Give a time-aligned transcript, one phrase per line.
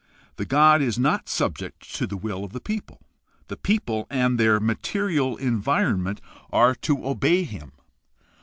[0.37, 3.01] The god is not subject to the will of the people;
[3.49, 6.19] the people and their material environment
[6.51, 7.73] are to obey him.